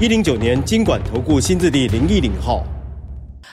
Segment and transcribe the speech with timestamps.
[0.00, 2.64] 一零九年金管投顾新字地零一零号。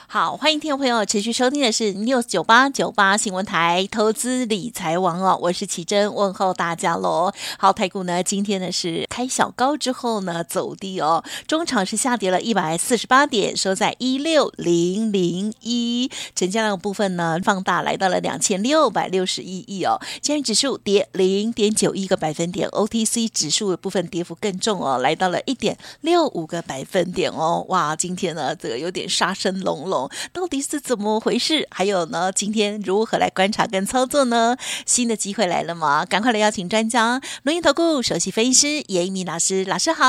[0.08, 7.32] 好，欢迎听众朋友持续收听的是 News 九八九八新闻台投资理财王哦，我是奇珍，问候大家喽。
[7.58, 30.08] 好，台股呢今天呢是开小高之后呢走低哦，中场是下跌了一百四十八点，收在一六零零一，成交量部分呢放大来到了两千六百六十一亿哦，今日指数跌零点九一个百分点，OTC 指数的部分跌幅更重哦，来到了一点六五个百分点哦，哇，今天呢这个有点杀声隆隆。
[30.32, 31.68] 到底是怎么回事？
[31.70, 34.56] 还有呢，今天如何来观察跟操作呢？
[34.86, 36.06] 新的机会来了吗？
[36.06, 40.04] 赶快来邀请专家，轮源投顾首席分析师严严一民老师，老师好。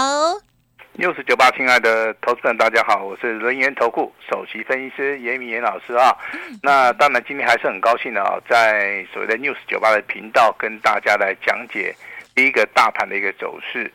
[0.93, 6.15] 六四九八，亲爱的投资人，大家好，我是轮研投顾首席分析师严一民严老师啊。
[6.61, 11.95] 那当然，今天还是很高兴的啊，在所谓的 News 九八的频道跟大家来讲解
[12.35, 13.91] 第一个大盘的一个走势。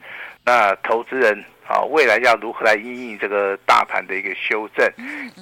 [0.48, 1.44] 那投资人。
[1.62, 4.90] 好，未来要如何来应应这个大盘的一个修正，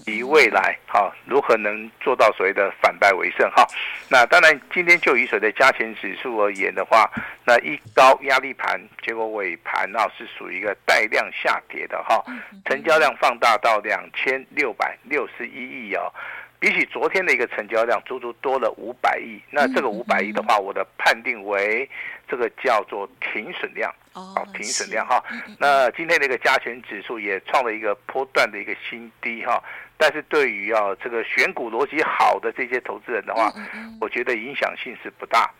[0.07, 3.65] 以未来好如何能做到所谓的反败为胜哈？
[4.09, 7.09] 那当然，今天就以所谓的加权指数而言的话，
[7.45, 12.21] 那一高压力盘，结果尾盘啊是属于一个带量下跌的哈，
[12.65, 16.13] 成交量放大到两千六百六十一亿哦，
[16.59, 19.41] 比起昨天的一个成交量，足足多了五百亿。
[19.51, 21.89] 那这个五百亿的话，我的判定为
[22.27, 23.93] 这个叫做停损量。
[24.15, 25.23] 哦，停损量哈。
[25.59, 29.63] 那今天的一个加权指数也创了一个波段的一个新低哈。
[29.99, 33.53] 但是对于啊这个选股逻辑好的这些投资人的话，
[34.01, 35.51] 我觉得影响性是不大。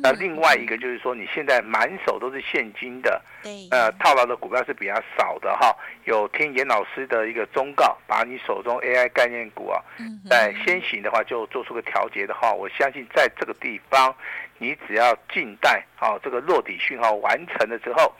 [0.00, 3.20] 那另外一个就是说，你现在满手都是现金的，
[3.70, 5.74] 呃，套牢的股票是比较少的哈。
[6.04, 9.82] 有听严老师的一个忠告，把你手中 AI 概念股啊，
[10.30, 14.14] 在先行的话就做出个调节的话，我相信在这个地方。
[14.58, 18.14] 你只要静待啊这个落底讯号完成了之后，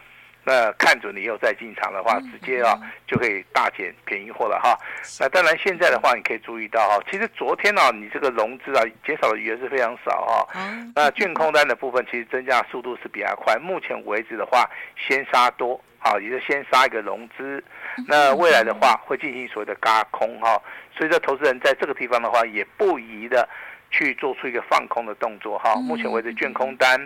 [0.45, 4.77] 那看准你又再进场的话，直接啊就可以大捡便宜货了哈。
[5.21, 10.49] 那当然现在的话，你可以注意到哈，其实昨天呢，你这个融资啊减少的余额是非常少哈。
[10.95, 13.57] 那券空单的部分其实增加速度是比较快。
[13.59, 17.63] 目前为止的话，先杀多好，也就先杀一个融资。
[18.09, 20.61] 那未来的话会进行所谓的轧空哈。
[20.97, 23.49] 所以说，投资人在这个地方的话，也不宜的。
[23.95, 26.99] 去做出一个放空的动作哈，目前为止券空单，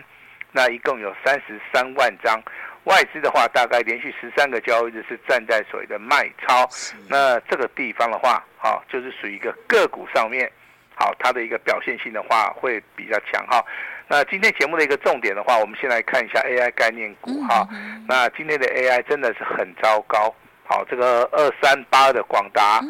[0.53, 2.41] 那一共有三十三万张，
[2.87, 6.69] 外资的话大概连续十三个交易日是站在所谓的卖超，
[7.09, 10.51] 那这个地方的话，好就是属于一个个股上面，
[10.95, 13.65] 好它的一个表现性的话会比较强哈。
[14.09, 17.67] 那今天节目的一个重点的话，我们先来看一下 AI 概念股哈，
[18.07, 20.33] 那今天的 AI 真的是很糟糕，
[20.65, 22.81] 好这个二三八的广达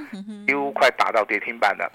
[0.46, 1.90] 几乎快打到跌停板了。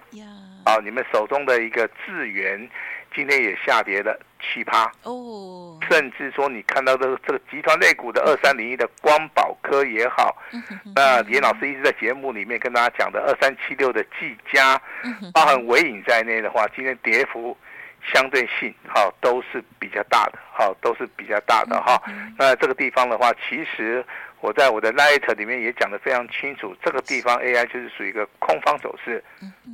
[0.66, 2.68] 啊，你们手中的一个智源，
[3.16, 10.36] 今天也下跌了七趴哦，甚至说你看到的这个集团类股的二三零一的光宝科也好，
[10.96, 14.82] 那严老师一直在节目里面跟大家讲的二三七六的技嘉，
[15.34, 17.58] 包含纬颖在内的话，今天跌幅
[18.14, 22.02] 相对性好都是比较大的，好都是比较大的哈。
[22.38, 24.04] 那这个地方的话，其实。
[24.44, 29.24] 我在我的 Light 里面也讲得非常清楚，这个地方 AI 就是属于一个空方走势。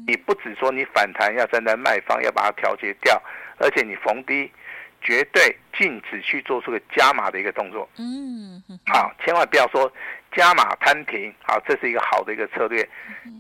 [0.06, 3.18] 你不只说你反弹要站在卖方，要把它调节掉，
[3.58, 4.52] 而且你逢低
[5.02, 7.88] 绝对禁止去做出个加码的一个动作。
[7.98, 9.92] 嗯，好，千万不要说
[10.36, 12.88] 加码摊平，好，这是一个好的一个策略。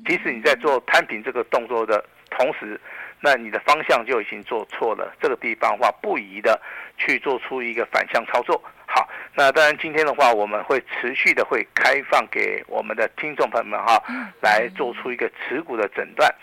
[0.05, 2.79] 即使你在做摊平这个动作的同时，
[3.19, 5.11] 那你的方向就已经做错了。
[5.19, 6.61] 这个地方的话，不宜的
[6.97, 8.61] 去做出一个反向操作。
[8.85, 14.02] 好，那当然今天的话，我们会持续的会开放给我们的听众朋友们哈，
[14.41, 16.34] 来做出一个持股的诊断。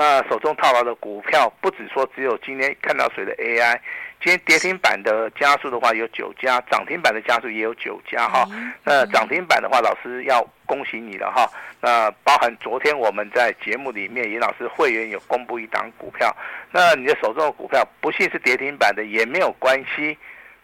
[0.00, 3.78] 那手中套牢的股票，不止说只有今天看到谁的 AI，
[4.18, 8.48] 今天跌停板的家数的话有九家，涨停板的家数也有九家哈。
[8.82, 11.46] 那涨停板的话，老师要恭喜你了哈。
[11.82, 16.34] 那包含昨天我们在节目里面，严老师会员有公布一档股票，
[16.72, 20.16] 那你的手中的股票不幸是跌停板的也没有关系。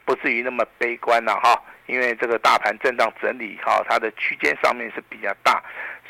[0.07, 5.63] 不至于那么悲观了哈，因为这个大盘震荡整理哈，它的区间上面是比较大，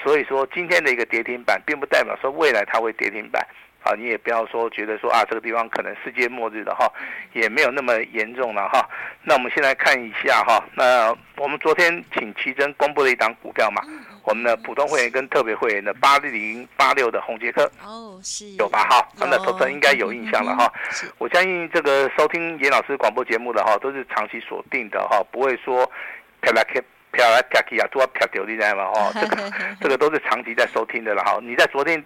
[0.02, 3.46] 所以说今天的一个跌停板，并不代表说未来它会跌停板，
[3.82, 6.90] 啊，你也不要说觉得说啊，这个地方可能世界末日的哈，
[7.32, 8.88] 也没有那么严重了哈。
[9.22, 13.82] 那我们先来看一下哈，那我们昨天请奇珍公布了一档股票嘛，
[14.26, 20.70] 我们的普通会员跟特别会员的八零八六的宏捷科哦，是有吧哈，他们的投资人应该有印象了哈。
[21.18, 25.90] 我相信这个收听严老师广播节目的哈，都是长期锁定的哈，不会说
[26.40, 26.82] 飘来飘
[27.12, 28.92] 飘来飘去啊，都要飘掉你知道吗？
[28.92, 31.38] 哈， 这个这个都是长期在收听的了哈。
[31.40, 32.04] 你在昨天。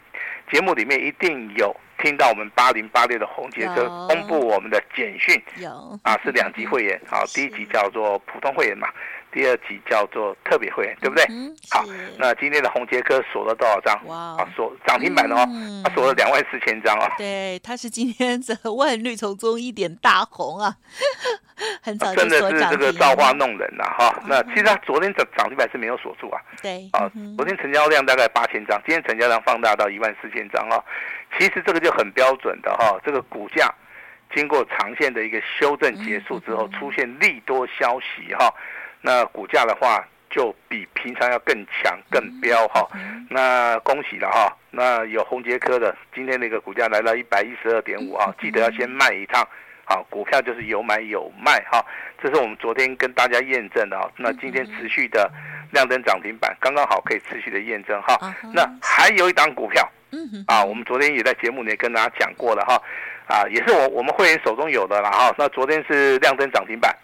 [0.50, 1.72] 节目里面一定有
[2.02, 5.70] 听到我们八零八六的红杰哥公布我们的简讯，有
[6.02, 8.88] 啊，是两级会员，好，第一级叫做普通会员嘛。
[9.32, 11.24] 第二集叫做特别会员，对不对？
[11.30, 11.84] 嗯、好，
[12.18, 14.00] 那今天的红杰科锁了多少张？
[14.06, 17.06] 哇，啊，锁涨停板哦，嗯、它锁了两万四千张哦。
[17.16, 20.74] 对，他是今天这万绿丛中一点大红啊，
[21.80, 24.14] 很早就真的是这个造化弄人呐、啊、哈。
[24.22, 26.40] 嗯、那其实他昨天涨涨停板是没有锁住啊。
[26.60, 30.82] 对，啊，昨天成交量大概八千张，今天成交量放大到一万四千张啊。
[31.38, 33.72] 其实这个就很标准的哈，这个股价
[34.34, 38.52] 经过长线的一个修正结束之后，出现利多消息哈。
[39.00, 42.86] 那股价的话，就比平常要更强、更飙哈。
[43.28, 44.56] 那恭喜了哈。
[44.70, 49.46] 那有宏杰科的，今天那个股价来到一百一十二点五啊，记得要先卖一趟。
[49.84, 51.84] 好，股票就是有买有卖哈。
[52.22, 54.08] 这是我们昨天跟大家验证的啊。
[54.16, 55.28] 那今天持续的
[55.72, 58.16] 亮灯涨停板，刚刚好可以持续的验证哈。
[58.54, 59.82] 那还有一档股票，
[60.46, 62.80] 啊，我们昨天也在节目里跟大家讲过了哈。
[63.26, 65.34] 啊，也是我我们会员手中有的了哈。
[65.36, 66.94] 那昨天是亮灯涨停板，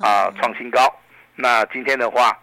[0.00, 0.92] 啊，创新高。
[1.36, 2.38] 那今天的话，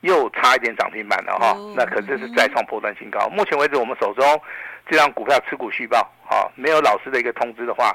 [0.00, 1.56] 又差一点涨停板了哈。
[1.76, 3.28] 那可是是再创破断新高。
[3.30, 4.40] 目前为止，我们手中
[4.88, 7.92] 这张股票持股续报，哈，没有老师的一个通知的话，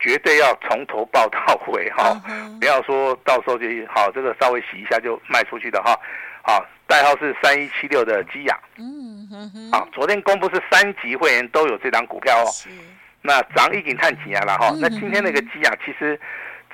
[0.00, 1.38] 绝对要从头报到
[1.68, 2.18] 尾哈。
[2.58, 5.94] 不要说到时候就好，这个稍微洗一下就卖出去的哈。
[6.42, 8.58] 好，代号是三一七六的基亚。
[8.78, 9.70] 嗯哼哼。
[9.70, 12.48] 好，昨天公布是三级会员都有这张股票哦。
[13.20, 14.74] 那涨已经探底了哈。
[14.80, 16.18] 那今天那个基亚其实。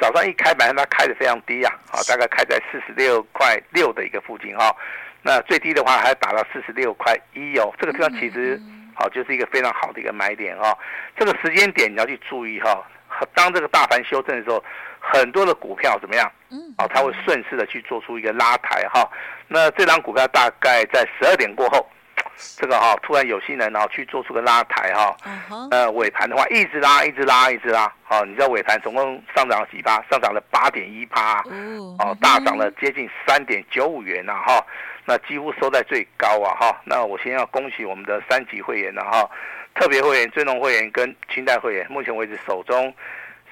[0.01, 4.75] 早上一开盘，它开的非常低啊，啊，大概开在四十六块六的一个附近哈，
[5.23, 8.59] 那最低的话还打到四十六块一哦，这个地方其实
[8.95, 10.77] 好就是一个非常好的一个买点哈，
[11.17, 12.83] 这个时间点你要去注意哈，
[13.35, 14.65] 当这个大盘修正的时候，
[14.99, 16.33] 很多的股票怎么样？
[16.51, 19.07] 嗯，啊，它会顺势的去做出一个拉抬哈，
[19.49, 21.87] 那这张股票大概在十二点过后。
[22.57, 25.17] 这个哈，突然有新人然后去做出个拉抬哈，
[25.71, 30.03] 呃，尾盘的话一直拉，一直拉，一直拉，好，你知道尾盘总共上涨了几趴？
[30.11, 31.43] 上涨了八点一趴，
[31.99, 34.65] 哦，大涨了接近三点九五元呐哈，
[35.05, 39.29] 那几乎收在最高啊哈，那我先要恭喜我们的三级会员了哈，
[39.75, 42.95] 特别会员、尊龙会员跟清代会员，目前为止手中。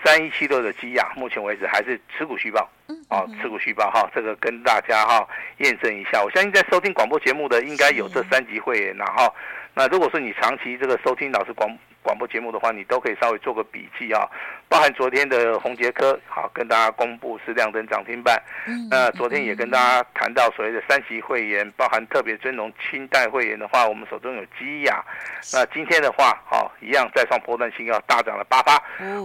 [0.04, 2.68] 三一七六的基亚，目前为止还是持股虚报，
[3.10, 5.26] 哦，持股虚报哈，这个跟大家哈
[5.58, 6.22] 验证一下。
[6.22, 9.34] 我相信在收听广播节目的应该有这三级会员，然后，
[9.74, 11.68] 那如果说你长期这个收听老师广
[12.08, 14.26] 广播节目的话，你都可以稍微做个笔记啊，
[14.66, 18.42] 包含昨天的宏杰科，好，跟大家公布是亮灯涨停板。
[18.66, 25.04] 嗯那昨天也跟大家谈到所谓的三级会员，包含特别尊荣清代会员的话，我们手中有基亚。
[25.52, 28.82] 那今天的话，好，一样再创波段新高，大涨了八趴。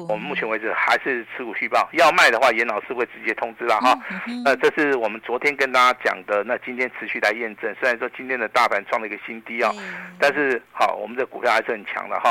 [0.10, 3.98] 我们目前为止还是持股续报，要卖的话，严老师会直接通知了哈。
[4.44, 7.74] 那这是我们昨天跟大家讲的，那今天持续来验证。
[7.80, 9.72] 虽然说今天的大盘创了一个新低啊，
[10.20, 12.30] 但是好，我们的股票还是很强的哈。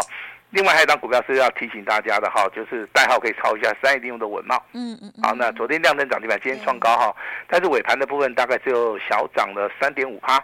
[0.53, 4.61] 另外还有一张股票是要提醒大家的哈，就是代号可以抄一下三一零五的稳懋。
[4.75, 5.11] 嗯嗯。
[5.23, 7.17] 好，那昨天亮灯涨停板，今天创高哈，
[7.49, 10.39] 但是尾盘的部分大概只有小涨了三点五趴。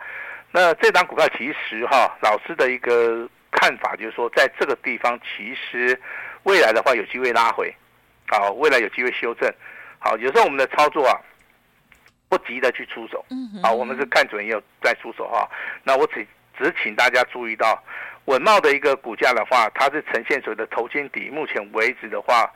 [0.50, 6.00] 那这张股票其实哈，老师的一个看法就是说，在这个地方其实
[6.44, 7.70] 未来的话有机会拉回，
[8.28, 9.52] 好，未来有机会修正。
[9.98, 11.20] 好，有时候我们的操作啊，
[12.30, 13.22] 不急的去出手。
[13.28, 13.62] 嗯。
[13.62, 15.46] 好，我们是看准也有再出手哈。
[15.84, 16.26] 那我只
[16.58, 17.78] 只请大家注意到。
[18.28, 22.52] 稳懋的一个股价的话，它是呈现所谓的头肩底，目前为止的话，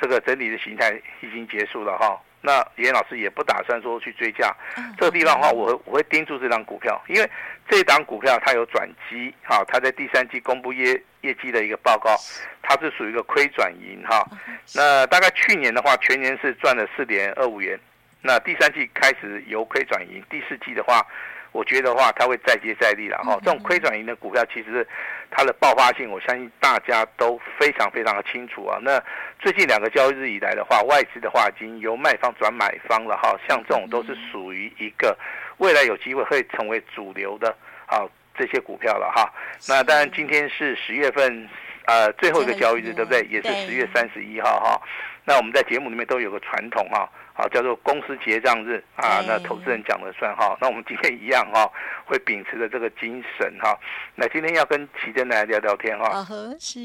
[0.00, 2.20] 这个整理的形态已经结束了哈。
[2.40, 4.52] 那严老师也不打算说去追价，
[4.98, 7.30] 这个地方的话，我会我会盯住这张股票，因为
[7.68, 12.16] 这档股票它有转机哈，它在第三季公布业业绩的一个报告，
[12.60, 14.26] 它是属于一个亏转盈哈。
[14.74, 17.78] 那大概去年的话，全年是赚了四点二五元，
[18.20, 21.06] 那第三季开始由亏转盈，第四季的话。
[21.52, 23.38] 我觉得的话，它会再接再厉了哈。
[23.44, 24.86] 这种亏转盈的股票，其实
[25.30, 28.78] 它的爆发性，我相信大家都非常非常的清楚啊。
[28.82, 29.02] 那
[29.38, 33.38] 最近两个交易日以来的话，外资的话已经由卖方转买方了哈。
[33.46, 35.16] 像这种都是属于一个
[35.58, 37.54] 未来有机会会成为主流的
[37.86, 38.00] 啊
[38.34, 39.30] 这些股票了哈。
[39.68, 41.48] 那当然今天是十月份
[41.84, 43.20] 呃最后一个交易日，对不对？
[43.30, 44.80] 也是十月三十一号哈。
[45.24, 47.08] 那我们在节目里面都有个传统哈。
[47.34, 50.54] 好，叫做公司结账日啊，那投资人讲了算哈。
[50.60, 51.66] 那我们今天一样哈，
[52.04, 53.74] 会秉持着这个精神哈。
[54.14, 56.10] 那今天要跟奇珍来聊聊天哈。
[56.10, 56.26] 啊
[56.60, 56.78] 是。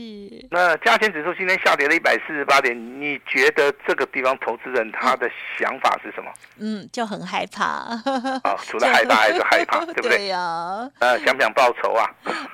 [0.49, 5.29] 那加权指数今天下跌了一百四十八点，你觉得这个地方投资人他的
[5.59, 6.31] 想法是什么？
[6.59, 7.65] 嗯，就很害怕。
[7.65, 10.17] 啊，除了 害怕还是害怕， 对不对？
[10.17, 10.89] 对呀。
[10.99, 12.09] 呃，想不想报仇啊？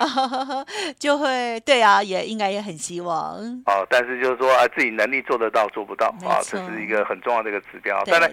[0.97, 3.37] 就会对啊，也应该也很希望。
[3.67, 8.01] 哦，但是就是说啊，自己能力做得到做不到啊，这是一个很重要的一个指标。
[8.05, 8.31] 当然，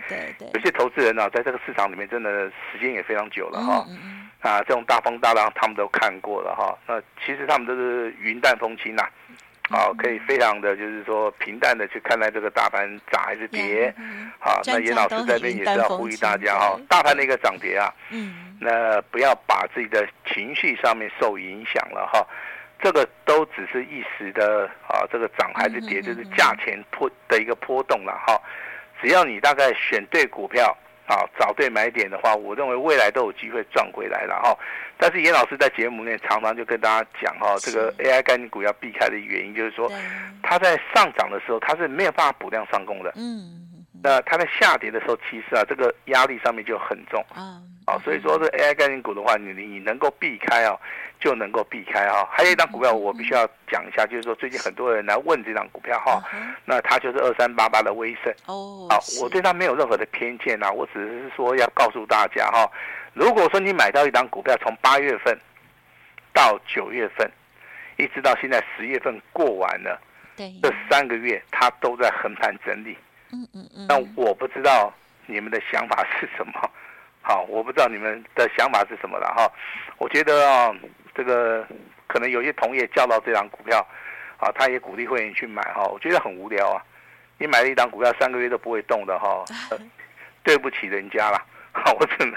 [0.55, 2.31] 有些投资人呢、啊，在这个市场里面真的
[2.71, 3.87] 时间也非常久了哈。
[4.41, 6.77] 啊，这种大风大浪他们都看过了哈。
[6.87, 9.03] 那其实他们都是云淡风轻呐，
[9.71, 13.93] 啊，可以非常的就是说平淡的去看待这个大盘涨还是跌。
[14.39, 22.27] 好，那严老师在这边也是要呼吁大家哈，大盘的一个涨跌啊，嗯，那不要把自己的情绪上面受影响了哈。
[22.83, 28.41] 这个都只是一时的啊，这个涨还是跌，就是价钱波的一个波动了哈。
[29.01, 34.57] 只要你大概选对股票啊，找对买点的话，我认为未来都有机会赚回来了哈。
[34.97, 39.91] 但是严老师在节目里面常常就跟大家讲哈，这个 AI 概念股要避开的原因就是说，
[40.43, 43.13] 它在上涨的时候它是没有办法补量上攻的。
[43.17, 43.57] 嗯。
[44.03, 47.25] 那它在下跌的时候，其实啊，这个压力上面就很重。
[47.35, 47.61] 啊。
[47.87, 50.79] 啊，所以说这 AI 概念股的话，你你能够避开啊，
[51.19, 52.29] 就能够避开啊。
[52.31, 56.23] 还有一张股票，我必须要讲一下，就是说最近很多人来问这张股票哈，
[56.65, 58.33] 那它就是二三八八的威盛。
[58.47, 58.87] 哦。
[58.91, 62.71] 啊，我对它没有任何的偏见啊，我只是说要告诉大家哈，
[63.13, 65.37] 如果说你买到一张股票，从八月份
[66.33, 67.29] 到九月份，
[67.97, 70.01] 一直到现在十月份过完了，
[70.37, 72.97] 对，这三个月它都在横盘整理。
[73.33, 73.87] 嗯嗯嗯。
[73.89, 74.93] 那我不知道
[75.27, 76.53] 你们的想法是什么。
[77.23, 79.47] 好，我不知道你们的想法是什么了哈。
[79.99, 80.75] 我觉得啊，
[81.15, 81.67] 这个
[82.07, 83.87] 可能有些同业叫到这张股票，
[84.39, 85.85] 啊，他也鼓励会员去买哈。
[85.85, 86.83] 我觉得很无聊啊，
[87.39, 89.45] 你买了一档股票三个月都不会动的哈，
[90.43, 91.39] 对不起人家了。
[91.73, 92.35] 好，我只能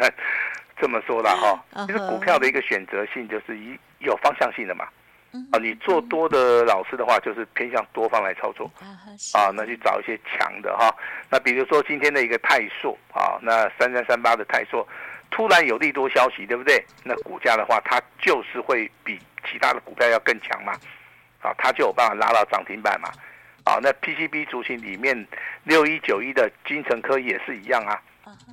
[0.77, 1.85] 这么说了哈。
[1.87, 4.85] 其实股票的一个选择性就是一有方向性的嘛。
[5.51, 8.71] 啊，你做多的老师的话，就是偏向多方来操作，
[9.33, 10.95] 啊，那去找一些强的哈。
[11.29, 14.87] 那比如说今天的一个泰硕啊，那三三三八的泰硕，
[15.31, 16.85] 突然有利多消息，对不对？
[17.03, 20.73] 那股价的话，它就是会比其他的股票要更强嘛，
[21.41, 23.09] 啊，它就有办法拉到涨停板嘛。
[23.65, 25.27] 啊，那 PCB 族群里面
[25.63, 27.99] 六一九一的金城科也是一样啊。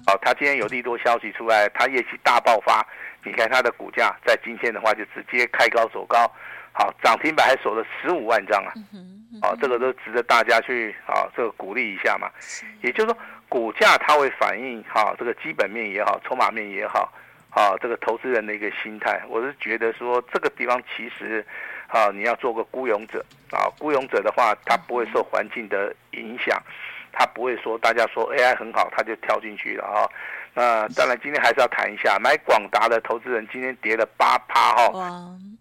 [0.06, 2.86] 啊，它今天有利多消息出来，它业绩大爆发，
[3.22, 6.30] 你看它的股价在今天的话就直接开高走高。
[6.72, 8.72] 好，涨停板还守了十五万张啊！
[9.42, 12.30] 哦，这个都值得大家去啊，这个鼓励一下嘛。
[12.82, 17.12] 也就是说，股价它会反映哈，这个基本面也好，筹码面也好，
[17.50, 19.20] 啊，这个投资人的一个心态。
[19.28, 21.44] 我是觉得说，这个地方其实
[21.88, 26.62] 啊，你要做个孤勇者啊，孤勇者的话，他不会受环境的影响，
[27.12, 30.08] 他不会说大家说 AI 很好，他就跳进去了啊。
[30.60, 34.92] 那当然，今天还是要谈一下，买广达的投资人今天跌了八趴哈，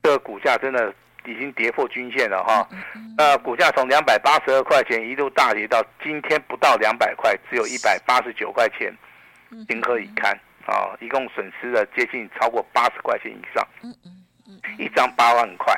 [0.04, 0.94] 这个股价真的
[1.26, 2.68] 已经跌破均线了哈。
[3.18, 8.94] 那股价从两百八十二块钱一路大跌到今天不到两百块，只有一百八十九块钱，
[9.70, 10.92] 情何以堪啊？
[11.00, 13.66] 一共损失了接近超过八十块钱以上，
[14.78, 15.74] 一张八万块，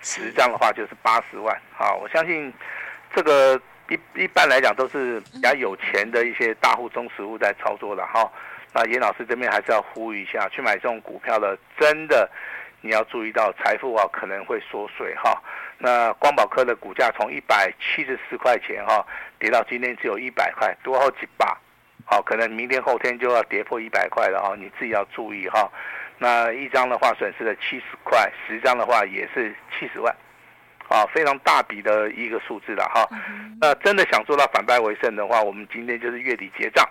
[0.00, 1.60] 十张的话就是八十万。
[1.76, 2.52] 好，我相信
[3.12, 8.30] 这个一一般来讲都是比较有钱的一些大户、中实户在操作的哈。
[8.72, 12.30] 那严老师这边还是要呼吁一下，去买这种股票的，真的
[12.80, 15.42] 你要注意到财富啊可能会缩水哈。
[15.78, 19.04] 那光宝科的股价从一百七十四块钱哈
[19.38, 21.58] 跌到今天只有一百块，多好几把，
[22.04, 25.68] 好，可能明天后天就要跌破一百块了哈，你自己要注意哈。
[26.18, 30.14] 那一张的话损失了七十块，十张的话也是七十万，
[30.86, 33.08] 啊，非常大笔的一个数字了哈。
[33.58, 36.86] 那真的想做到反败为胜的话，我们今天就是月底结账。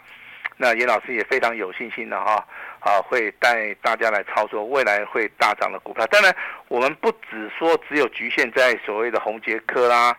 [0.61, 2.45] 那严老师也非常有信心的哈，
[2.81, 6.05] 啊，会带大家来操作未来会大涨的股票。
[6.07, 6.35] 当然，
[6.67, 10.13] 我们不只说只有局限在所谓的红杰科啦，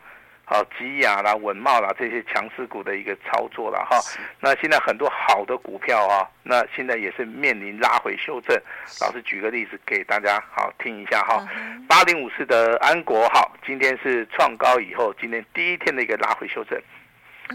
[0.47, 4.01] 好基亚啦、文茂啦这些强势股的一个操作了哈。
[4.41, 8.59] 那现在很多好的股票啊，那现在也是面临拉回修正。
[9.03, 11.47] 老师举个例子给大家好听一下哈，
[11.87, 16.81] 八零五四的安国好，今天是创高以后，今天第一天的一个拉回修正。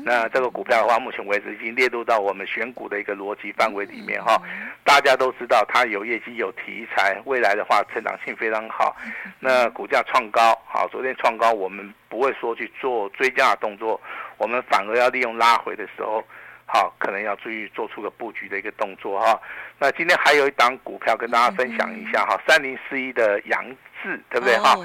[0.03, 4.41] 那这个股票的话，目前为止已经列入到我们选股的一个逻辑范围里面哈。
[4.83, 8.95] 大家都知道它有业绩、有题材，未来的话成长性非常好。
[9.39, 13.99] 那股价创高，好，昨天创高，我们不会说去做追加的动作，
[14.37, 16.23] 我们反而要利用拉回的时候，
[16.65, 19.39] 好，可能要注意做出个布局的一个动作哈。
[19.79, 23.65] 那今天还有一档股票跟大家分享一下哈，三零四一的阳
[24.05, 24.75] 智，对不对哈？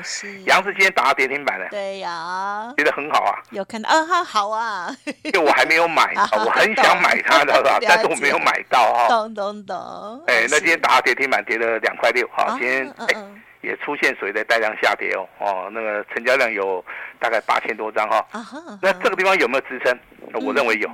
[0.47, 3.39] 阳智今天打到跌停板了，对呀，跌得很好啊。
[3.51, 4.05] 有看到啊？
[4.07, 4.89] 哈，好啊。
[5.23, 9.09] 因为我还没有买， 我很想买它的， 但是我没有买到哈。
[9.09, 10.25] 懂懂懂。
[10.27, 12.57] 哎，那今天打到跌停板，跌了两块六哈。
[12.59, 13.07] 今天哎
[13.61, 16.83] 也出现所谓的带量下跌哦哦，那个成交量有
[17.19, 18.27] 大概八千多张哈。
[18.81, 19.99] 那这个地方有没有支撑？
[20.33, 20.91] 我认为有。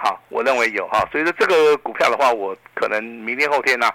[0.00, 3.90] 好，我认为有哈，所以说这个股票的话，我可能明天后天呢，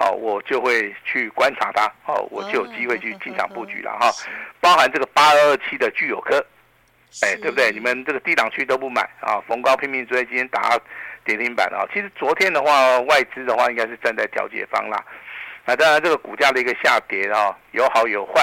[0.00, 4.10] 好，我就会去观察它，好，我就有机会去进场布局了哈。
[4.58, 6.42] 包含这个八二二七的聚友科，
[7.20, 7.70] 哎，对不对？
[7.70, 10.74] 你们这个低档区都不买啊，逢高拼命追，今天打
[11.22, 11.84] 跌停板啊。
[11.92, 15.04] 其实昨天的话，外资的话应该是站在调节方啦。
[15.66, 18.42] 那当然，这个股价的一个下跌啊，有好有坏。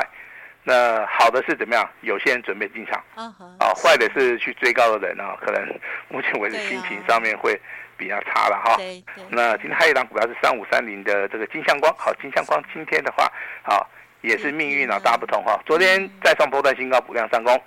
[0.63, 1.89] 那好的是怎么样？
[2.01, 3.65] 有些人准备进场，uh huh.
[3.65, 7.59] 啊，坏的是去追高的人啊，可能目前为止心情上面会
[7.97, 8.75] 比较差了哈。
[8.77, 9.23] 对对。
[9.29, 13.31] 那今天还有一档股票是三五三零的这个金相光，好，金相光今天的话，
[13.63, 13.89] 好，
[14.21, 15.59] 也是命运啊大不同哈。
[15.65, 17.61] 昨天再创波段新高，补量上攻，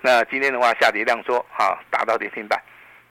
[0.00, 2.60] 那今天的话下跌量缩，好，达到跌停板。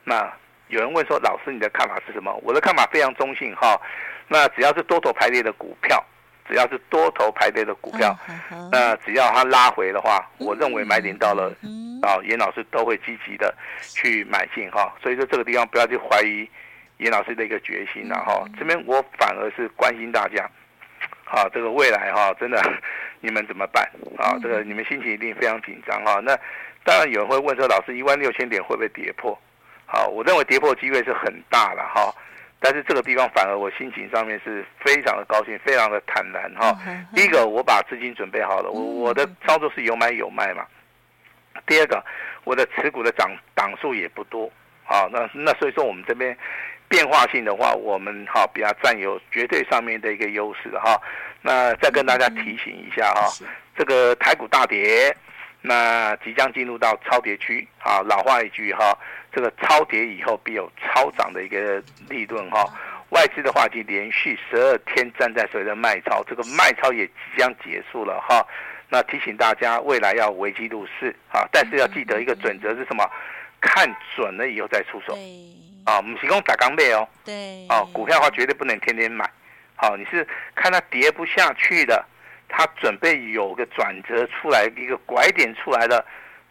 [0.04, 0.32] 那
[0.68, 2.32] 有人问说，老师你的看法是什么？
[2.42, 3.80] 我的看法非常中性哈。
[4.28, 6.02] 那只要是多头排列的股票。
[6.48, 8.14] 只要是多头排列的股票，
[8.70, 11.54] 那只要它拉回的话，我认为买点到了，
[12.02, 14.92] 啊，严老师都会积极的去买进哈。
[15.02, 16.48] 所以说这个地方不要去怀疑
[16.98, 18.44] 严老师的一个决心了哈。
[18.58, 20.48] 这边我反而是关心大家，
[21.24, 22.60] 好，这个未来哈，真的
[23.20, 24.36] 你们怎么办啊？
[24.42, 26.20] 这个你们心情一定非常紧张哈。
[26.20, 26.36] 那
[26.84, 29.36] 当然有人会问说，老师一万六千点会不会跌破？
[29.86, 32.12] 好，我认为跌破机会是很大的哈。
[32.64, 36.76] 但是这个地方反而我心情上面是非常的高兴，非常的坦然哈。
[37.14, 40.64] 第一个，我把资金准备好了，我我的操作是有买有卖嘛。
[41.66, 42.04] 第二个，
[42.44, 44.50] 我的持股的涨档数也不多，
[44.86, 46.36] 啊，那那所以说我们这边
[46.88, 51.00] 变化性的话，我们哈比较占有绝对上面的一个优势的哈。
[51.40, 53.28] 那再跟大家提醒一下哈，
[53.76, 55.14] 这个台股大跌，
[55.60, 58.00] 那即将进入到超跌区啊。
[58.02, 58.96] 老话一句哈。
[59.34, 62.66] 这个超跌以后必有超涨的一个利润哈，
[63.12, 68.46] 外资的话已经连续十二天站在所谓的卖超，这个卖超也即将结束了哈。
[68.92, 73.02] 那提醒大家未来要危机入市啊，但是要记得一个准则是什么？
[73.58, 75.14] 看准了以后再出手。
[75.86, 77.08] 啊，我们提供打钢背哦。
[77.24, 77.66] 对。
[77.68, 79.28] 啊，股票的话绝对不能天天买。
[79.76, 82.04] 好，你是看它跌不下去的，
[82.50, 86.04] 它准备有个转折出来，一个拐点出来了，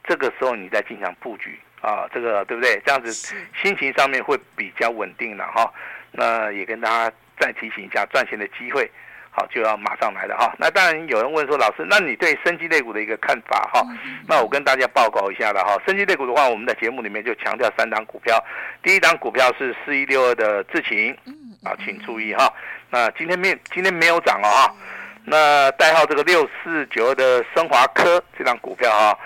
[0.04, 1.60] 这个时候你再进场布局。
[1.82, 2.82] 啊，这个对不对？
[2.84, 3.14] 这样子
[3.62, 5.72] 心情上面会比较稳定了哈。
[6.12, 8.90] 那也跟大家再提醒一下，赚钱的机会，
[9.32, 10.54] 好就要马上来了哈。
[10.60, 13.82] 那当然有人问说，老师，那你对生技类股的一个看法哈？
[14.28, 15.82] 那我跟大家报告一下了哈。
[15.86, 18.38] 生技类股的话，我们在节目里面就强调三档股票。
[18.84, 21.16] 第一档股票是四一六二的智勤，
[21.64, 22.54] 啊，请注意哈。
[22.90, 24.76] 那今天没今天没有涨了哈。
[25.24, 29.18] 那代号这个六四九二的升华科这档股票哈。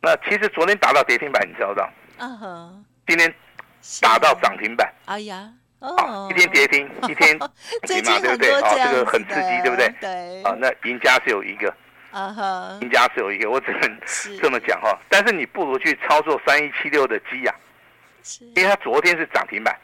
[0.00, 1.80] 那其实昨天打到跌停板，你知道不？
[2.18, 3.32] 嗯哼，今天
[4.00, 5.48] 打到涨停板，哎呀，
[5.80, 7.38] 哦，一天跌停，一天
[7.86, 8.52] 涨停嘛，对不对？
[8.52, 9.88] 啊，这个很刺激，对不对？
[10.00, 11.72] 对，啊，那赢家是有一个，
[12.10, 14.00] 啊哈，赢家是有一个，我只能
[14.40, 14.98] 这么讲哈。
[15.08, 17.54] 但是你不如去操作三一七六的鸡呀，
[18.56, 19.76] 因为它昨天是涨停板，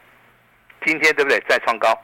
[0.85, 1.39] 今天对不对？
[1.47, 1.97] 再创高，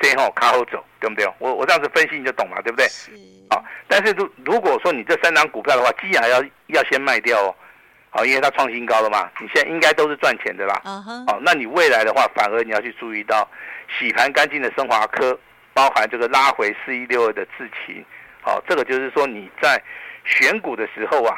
[0.00, 1.28] 最后卡后走，对不对？
[1.38, 2.88] 我我这样子分析你就懂了，对不对？
[2.88, 3.10] 是，
[3.50, 7.54] 啊，但是如如果说你这三档股票的话，鸡还要要先卖掉哦。
[8.16, 10.80] 好，因为它创新高了嘛，你现在应该都是赚钱的啦。
[10.84, 11.40] 好、uh huh.
[11.42, 13.50] 那你未来的话，反而你要去注意到
[13.98, 15.36] 洗盘干净的升华科，
[15.72, 18.04] 包含这个拉回四一六二的智勤。
[18.40, 19.82] 好，这个就是说你在
[20.24, 21.36] 选股的时候啊，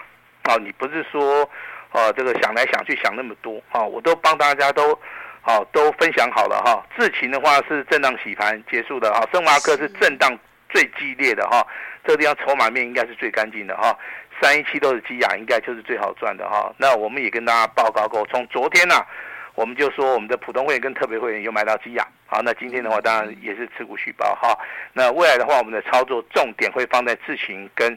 [0.50, 1.48] 哦，你不是说
[1.92, 5.00] 哦这个想来想去想那么多啊，我都帮大家都
[5.40, 6.84] 好都分享好了哈。
[6.98, 11.66] 智勤的话是震荡洗盘结束的哈，升华科是震荡最激烈的哈，
[12.04, 13.98] 这个地方筹码面应该是最干净的哈。
[14.40, 16.72] 三一七都是基亚，应该就是最好赚的哈。
[16.76, 19.06] 那我们也跟大家报告过，从昨天呢、啊，
[19.54, 22.06] 我们就说我们的普通会员跟特别会员有买到基亚。
[22.26, 24.58] 好，那今天的话，当然也是持股续报哈。
[24.92, 27.96] 那未来的话，我们的操作重点会放在智勤跟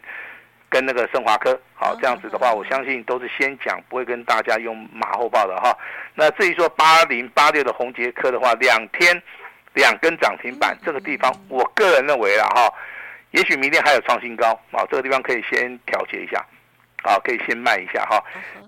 [0.70, 1.60] 跟那个升华科。
[1.74, 5.76] 好，这样子的话，我相信都是先讲，不会跟大家用马后炮的哈。
[6.14, 9.22] 那至于说八零八六的红杰科的话，两天
[9.74, 12.72] 两根涨停板，这个地方我个人认为了哈。
[13.32, 16.44] 也许明天还有创新高啊，这个地方可以先调节一下，
[17.04, 18.24] 啊，可以先卖一下哈。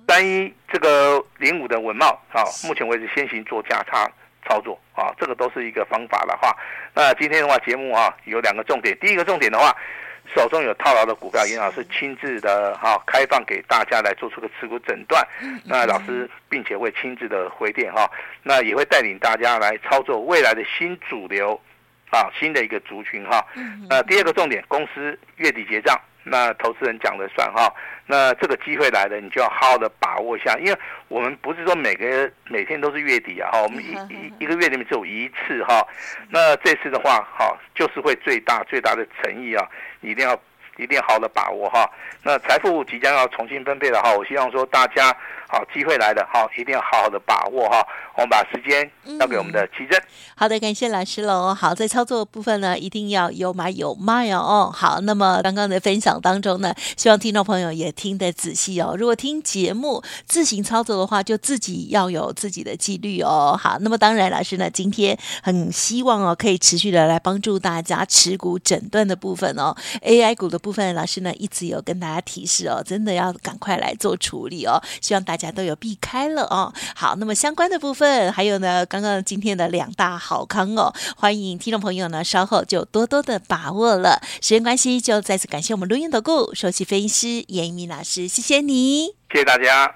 [0.06, 4.10] 单一这个零五的稳懋啊，目前为止先行做价差
[4.48, 6.56] 操作啊，这个都是一个方法的话。
[6.94, 9.76] 那今天的话节目啊有两个重点，第一个重点的话，
[10.36, 15.26] 手中有套牢的股票，严老师亲自的哈、哦、开放给大家来做出个持股诊断。
[15.66, 18.12] 那老师并且会亲自的回电哈、哦，
[18.44, 21.60] 那也会带领大家来操作未来的新主流
[22.12, 23.44] 啊，新的一个族群哈。
[23.90, 26.00] 那第二个重点，公司月底结账。
[26.24, 27.68] 那投资人讲了算哈，
[28.06, 35.84] 那这个机会来了，你就要好好的把握一下，因为我们不是说每个每天都是月底啊哈，我们一一一个月里面只有一次哈，
[36.30, 39.68] 那这次的话哈，就是会最大最大的诚意啊，
[40.00, 40.40] 你一定要
[40.78, 41.90] 一定要好好的把握哈。
[42.24, 45.16] 那财富即将要重新分配了哈，我希望说大家。
[45.54, 47.86] 好，机会来的哈，一定要好好的把握哈。
[48.16, 50.02] 我们把时间交给我们的奇珍。
[50.34, 51.54] 好的，感谢老师喽。
[51.54, 54.72] 好，在操作的部分呢，一定要有买有卖哦。
[54.74, 58.96] 好，那么刚刚的分享当中呢，希望听众朋友也听得仔细哦。
[58.98, 63.60] 如果听节目自行操作的话，就自己要有自己的纪律哦。
[63.62, 69.76] 好，那么当然，老师呢今天很希望哦，可以持续的来帮助大家持股诊断的部分哦。
[70.02, 74.82] AI 股的部分，老师呢一直有跟大家提示哦，真的要赶快来做处理哦。
[75.02, 75.52] 希望大家。
[75.52, 84.22] 都有避开了哦，好，那么相关的部分还有呢，刚刚今天的两大好康哦，欢迎听众朋友呢稍后就多多的把握了。
[84.42, 89.94] 时间关系，就再次感谢我们录音的顾首席分析师严一鸣老师，谢谢你，谢谢大家。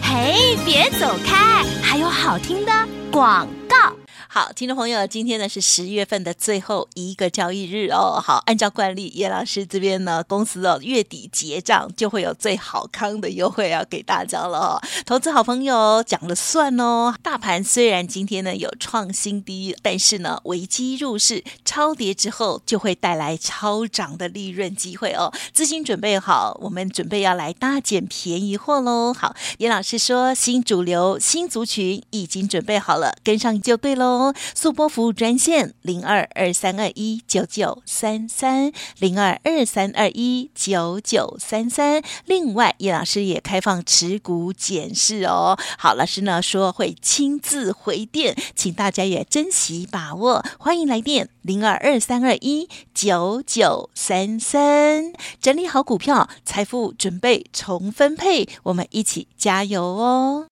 [0.00, 2.72] 嘿，别走开，还有好听的
[3.10, 4.01] 广告。
[4.34, 8.18] 好，听众朋友，今天呢是十月份的最后一个交易日哦。
[8.18, 14.80] 好，按照惯例，叶老师这边呢，公司哦月底结账就会有最好康的优惠要给大家了哦。
[15.04, 17.14] 投资好朋友讲了算哦。
[17.22, 25.30] 大盘虽然今天呢有创新低，但是呢危机入市，超跌之后就会带来超涨的利润机会哦。
[25.52, 29.12] 资金准备好，我们准备要来大捡便宜货喽。
[29.12, 34.21] 好，叶老师说新主流新族群已经准备好了，跟上就对喽。
[34.54, 42.02] 速拨服务专线零二二三二一九九三三零二二三二一九九三三。
[42.26, 45.58] 另外，叶老师也开放持股检视哦。
[45.78, 50.44] 好，老师呢说会亲自回电，请大家也珍惜把握。
[50.58, 55.12] 欢迎来电零二二三二一九九三三。
[55.40, 60.51] 整理好股票，财富准备重分配，我们一起加油哦。